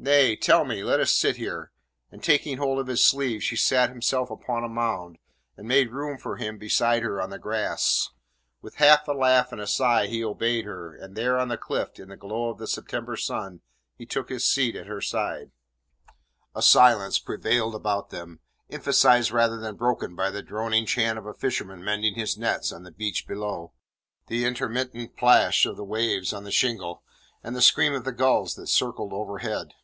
[0.00, 0.84] "Nay, tell me.
[0.84, 1.72] Let us sit here."
[2.12, 5.18] And taking hold of his sleeve, she sat herself upon a mound,
[5.56, 8.10] and made room for him beside her on the grass.
[8.62, 11.98] With a half laugh and a sigh he obeyed her, and there, on the cliff,
[11.98, 13.60] in the glow of the September sun,
[13.96, 15.50] he took his seat at her side.
[16.54, 18.38] A silence prevailed about them,
[18.70, 22.84] emphasized rather than broken by the droning chant of a fisherman mending his nets on
[22.84, 23.72] the beach below,
[24.28, 27.02] the intermittent plash of the waves on the shingle,
[27.42, 29.74] and the scream of the gulls that circled overhead.